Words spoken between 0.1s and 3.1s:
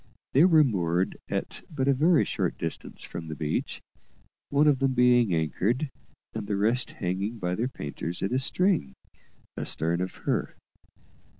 They were moored at but a very short distance